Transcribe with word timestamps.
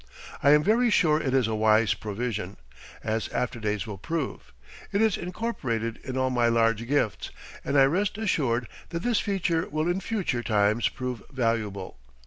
I 0.41 0.49
am 0.53 0.63
very 0.63 0.89
sure 0.89 1.21
it 1.21 1.31
is 1.35 1.45
a 1.47 1.53
wise 1.53 1.93
provision, 1.93 2.57
as 3.03 3.27
after 3.27 3.59
days 3.59 3.85
will 3.85 3.99
prove. 3.99 4.51
It 4.91 4.99
is 4.99 5.15
incorporated 5.15 5.99
in 6.03 6.17
all 6.17 6.31
my 6.31 6.47
large 6.47 6.87
gifts, 6.87 7.29
and 7.63 7.77
I 7.77 7.83
rest 7.83 8.17
assured 8.17 8.67
that 8.89 9.03
this 9.03 9.19
feature 9.19 9.69
will 9.69 9.87
in 9.87 9.99
future 9.99 10.41
times 10.41 10.89
prove 10.89 11.21
valuable. 11.31 11.99